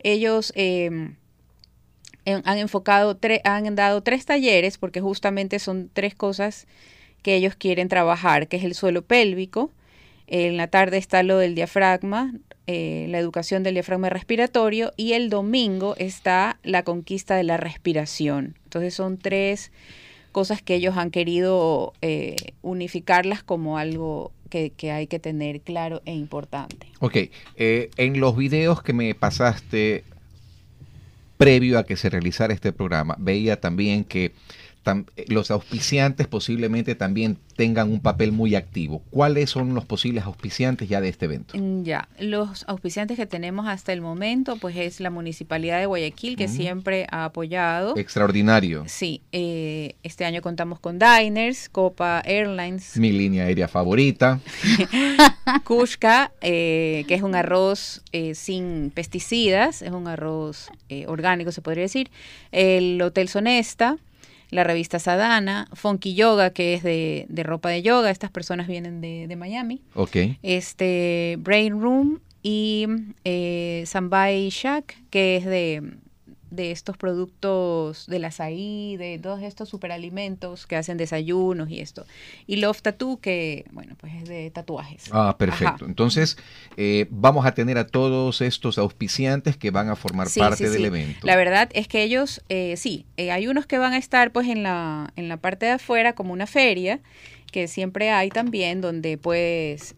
[0.00, 1.12] Ellos eh,
[2.24, 6.66] han enfocado, han dado tres talleres porque justamente son tres cosas
[7.22, 9.70] que ellos quieren trabajar, que es el suelo pélvico,
[10.26, 12.34] en la tarde está lo del diafragma,
[12.66, 18.56] eh, la educación del diafragma respiratorio y el domingo está la conquista de la respiración.
[18.64, 19.70] Entonces son tres
[20.32, 26.14] cosas que ellos han querido eh, unificarlas como algo que, hay que tener claro e
[26.14, 26.88] importante.
[27.00, 27.16] Ok,
[27.56, 30.04] eh, en los videos que me pasaste
[31.36, 34.32] previo a que se realizara este programa, veía también que
[35.28, 39.02] los auspiciantes posiblemente también tengan un papel muy activo.
[39.10, 41.58] ¿Cuáles son los posibles auspiciantes ya de este evento?
[41.58, 46.36] Mm, ya, los auspiciantes que tenemos hasta el momento, pues es la Municipalidad de Guayaquil,
[46.36, 46.50] que mm.
[46.50, 47.96] siempre ha apoyado.
[47.96, 48.84] Extraordinario.
[48.86, 52.96] Sí, eh, este año contamos con Diners, Copa Airlines.
[52.96, 54.40] Mi línea aérea favorita.
[55.64, 60.70] Kushka, eh, que es un arroz eh, sin pesticidas, es un arroz
[61.06, 62.10] orgánico, se podría decir.
[62.52, 63.96] El Hotel Sonesta
[64.50, 69.00] la revista Sadana, Funky Yoga, que es de, de ropa de yoga, estas personas vienen
[69.00, 69.82] de, de, Miami.
[69.94, 70.16] Ok.
[70.42, 72.86] Este, Brain Room y
[73.24, 75.82] eh, Sambai Shack, que es de,
[76.56, 82.06] de estos productos del azaí, de todos estos superalimentos que hacen desayunos y esto.
[82.46, 85.04] Y Love Tattoo, que, bueno, pues es de tatuajes.
[85.12, 85.84] Ah, perfecto.
[85.84, 85.86] Ajá.
[85.86, 86.36] Entonces,
[86.76, 90.72] eh, vamos a tener a todos estos auspiciantes que van a formar sí, parte sí,
[90.72, 90.84] del sí.
[90.84, 91.26] evento.
[91.26, 94.48] La verdad es que ellos, eh, sí, eh, hay unos que van a estar pues
[94.48, 97.00] en la, en la parte de afuera como una feria,
[97.52, 99.94] que siempre hay también, donde pues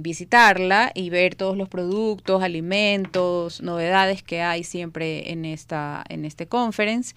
[0.00, 6.46] visitarla y ver todos los productos, alimentos, novedades que hay siempre en esta en este
[6.46, 7.14] conference.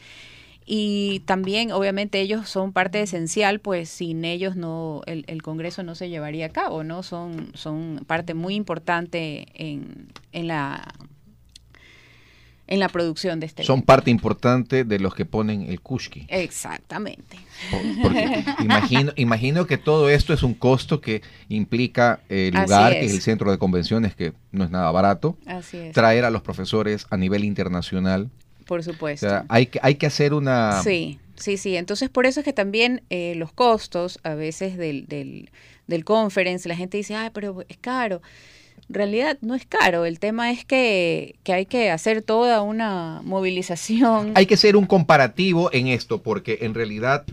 [0.67, 5.93] Y también obviamente ellos son parte esencial pues sin ellos no el, el, congreso no
[5.93, 10.95] se llevaría a cabo no son son parte muy importante en, en la
[12.67, 13.85] en la producción de este Son evento.
[13.85, 16.25] parte importante de los que ponen el kushki.
[16.29, 17.37] Exactamente.
[17.71, 22.93] Por- Porque imagino, imagino que todo esto es un costo que implica el Así lugar,
[22.93, 23.13] que es.
[23.13, 25.93] el centro de convenciones, que no es nada barato, Así es.
[25.93, 28.29] traer a los profesores a nivel internacional.
[28.65, 29.27] Por O supuesto.
[29.29, 30.81] sea, hay que, hay que hacer una...
[30.81, 31.77] Sí, sí, sí.
[31.77, 35.51] Entonces, por eso es que también eh, los costos a veces del, del,
[35.85, 38.23] del conference, la gente dice, ah, pero es caro.
[38.89, 40.05] En realidad no es caro.
[40.05, 44.31] El tema es que, que hay que hacer toda una movilización.
[44.35, 47.23] Hay que hacer un comparativo en esto, porque en realidad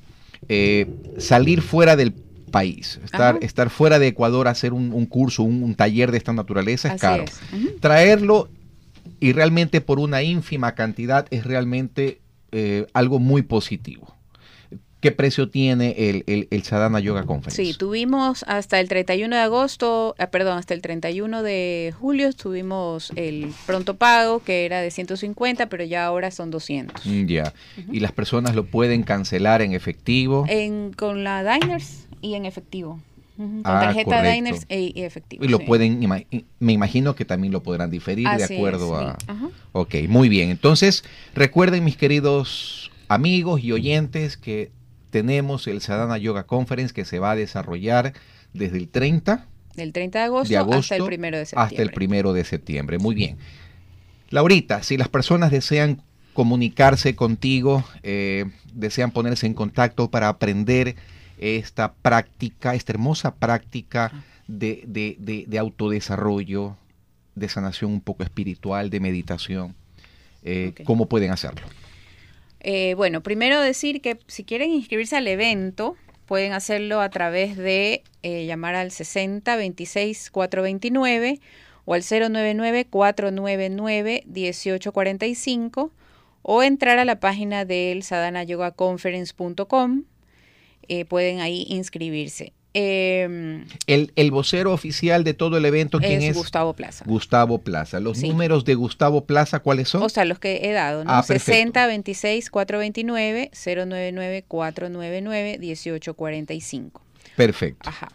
[0.48, 0.86] eh,
[1.18, 3.38] salir fuera del país, estar, Ajá.
[3.46, 6.94] estar fuera de Ecuador, hacer un, un curso, un, un taller de esta naturaleza es
[6.94, 7.24] Así caro.
[7.24, 7.80] es.
[7.80, 8.48] Traerlo
[9.20, 14.14] y realmente por una ínfima cantidad es realmente eh, algo muy positivo.
[15.02, 17.62] ¿Qué precio tiene el, el, el Sadhana Yoga Conference?
[17.62, 23.10] Sí, tuvimos hasta el 31 de agosto, ah, perdón, hasta el 31 de julio tuvimos
[23.16, 27.04] el pronto pago que era de 150, pero ya ahora son 200.
[27.04, 27.52] Mm, Ya.
[27.90, 30.44] Y las personas lo pueden cancelar en efectivo.
[30.48, 33.00] En, con la Diners y en efectivo.
[33.36, 34.32] Con Ah, tarjeta correcto.
[34.34, 35.44] Diners e- y efectivo.
[35.44, 35.64] y lo sí.
[35.66, 35.98] pueden,
[36.60, 39.12] me imagino que también lo podrán diferir de acuerdo es, a...
[39.18, 39.26] sí.
[39.26, 39.48] Ajá.
[39.72, 40.50] Ok, muy bien.
[40.50, 41.02] Entonces,
[41.34, 44.70] recuerden mis queridos amigos y oyentes que
[45.12, 48.14] tenemos el Sadhana Yoga Conference que se va a desarrollar
[48.54, 49.46] desde el 30
[49.76, 51.62] Del 30 de agosto, de agosto hasta el 1 de septiembre.
[51.76, 52.98] hasta el primero de septiembre.
[52.98, 53.36] Muy bien.
[54.30, 56.02] Laurita, si las personas desean
[56.32, 60.96] comunicarse contigo, eh, desean ponerse en contacto para aprender
[61.38, 64.10] esta práctica, esta hermosa práctica
[64.48, 66.76] de, de- de- de autodesarrollo,
[67.34, 69.74] de sanación un poco espiritual, de meditación,
[70.42, 70.72] eh.
[70.84, 71.66] ¿cómo pueden hacerlo?
[72.64, 75.96] Eh, bueno, primero decir que si quieren inscribirse al evento,
[76.26, 81.40] pueden hacerlo a través de eh, llamar al 60 26 429
[81.84, 85.90] o al 099 499 1845
[86.42, 90.04] o entrar a la página del sadhanayogaconference.com.
[90.88, 92.52] Eh, pueden ahí inscribirse.
[92.74, 96.36] Eh, El, el vocero oficial de todo el evento, ¿quién es, es?
[96.36, 97.04] Gustavo Plaza.
[97.06, 98.00] Gustavo Plaza.
[98.00, 98.28] ¿Los Sí.
[98.28, 100.02] números de Gustavo Plaza cuáles son?
[100.02, 101.10] O sea, los que he dado, ¿no?
[101.12, 101.52] Ah, perfecto.
[101.52, 107.02] 60 26 429 099 499 1845.
[107.36, 107.88] Perfecto.
[107.88, 108.08] Ajá.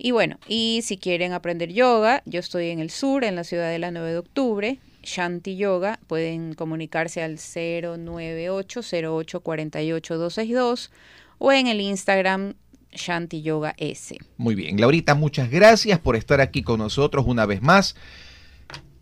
[0.00, 3.68] Y bueno, y si quieren aprender yoga, yo estoy en el sur, en la ciudad
[3.70, 10.90] de la 9 de octubre, Shanti Yoga, pueden comunicarse al 098 08 48 262
[11.38, 12.54] o en el Instagram
[12.92, 14.16] Shanti Yoga S.
[14.36, 17.96] Muy bien, Laurita, muchas gracias por estar aquí con nosotros una vez más.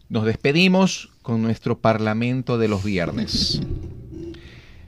[0.09, 3.61] Nos despedimos con nuestro Parlamento de los viernes.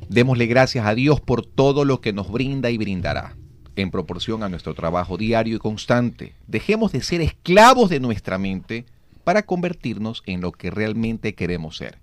[0.09, 3.37] Démosle gracias a Dios por todo lo que nos brinda y brindará,
[3.77, 6.35] en proporción a nuestro trabajo diario y constante.
[6.47, 8.87] Dejemos de ser esclavos de nuestra mente
[9.25, 11.99] para convertirnos en lo que realmente queremos ser,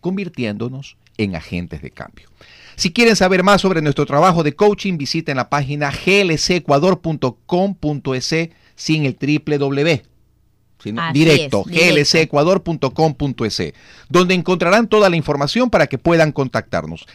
[0.00, 2.28] convirtiéndonos en agentes de cambio.
[2.76, 8.34] Si quieren saber más sobre nuestro trabajo de coaching, visiten la página glcecuador.com.es
[8.74, 10.02] sin el triple W.
[10.82, 11.64] sino directo.
[11.64, 13.74] glcecuador.com.es,
[14.08, 17.06] donde encontrarán toda la información para que puedan contactarnos.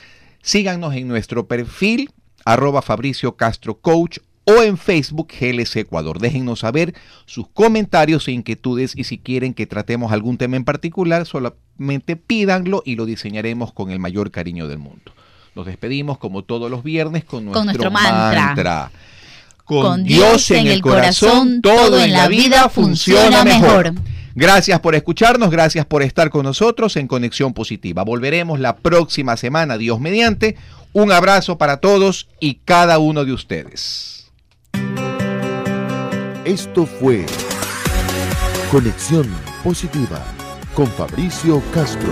[0.41, 2.11] Síganos en nuestro perfil,
[2.45, 6.19] arroba Fabricio Castro Coach, o en Facebook GLC Ecuador.
[6.19, 6.95] Déjennos saber
[7.25, 12.81] sus comentarios e inquietudes y si quieren que tratemos algún tema en particular, solamente pídanlo
[12.85, 15.11] y lo diseñaremos con el mayor cariño del mundo.
[15.57, 18.91] Nos despedimos como todos los viernes con nuestro, nuestro mantra.
[19.65, 23.91] Con, Dios en el corazón, todo en la vida funciona mejor.
[24.35, 28.03] Gracias por escucharnos, gracias por estar con nosotros en Conexión Positiva.
[28.03, 30.57] Volveremos la próxima semana, Dios mediante.
[30.93, 34.27] Un abrazo para todos y cada uno de ustedes.
[36.45, 37.25] Esto fue
[38.69, 39.27] Conexión
[39.63, 40.23] Positiva
[40.75, 42.11] con Fabricio Castro.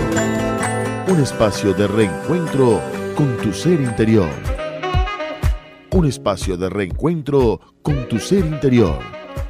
[1.10, 2.82] Un espacio de reencuentro
[3.16, 4.30] con tu ser interior.
[5.92, 9.00] Un espacio de reencuentro con tu ser interior.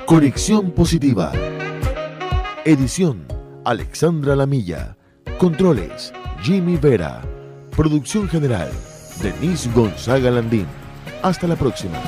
[0.05, 1.32] Conexión Positiva.
[2.63, 3.26] Edición
[3.66, 4.95] Alexandra Lamilla.
[5.39, 6.13] Controles
[6.43, 7.22] Jimmy Vera.
[7.76, 8.70] Producción general
[9.22, 10.68] Denise Gonzaga Landín.
[11.24, 11.99] Hasta la próxima.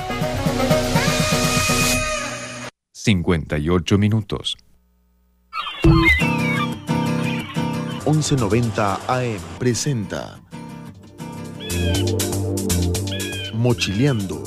[2.94, 4.58] 58 minutos.
[8.06, 10.40] 1190 AM presenta
[13.54, 14.44] Mochileando,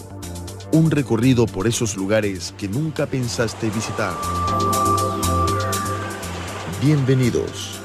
[0.72, 4.14] un recorrido por esos lugares que nunca pensaste visitar.
[6.80, 7.79] Bienvenidos.